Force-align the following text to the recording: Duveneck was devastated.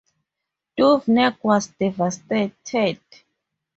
Duveneck 0.79 1.43
was 1.43 1.67
devastated. 1.79 2.99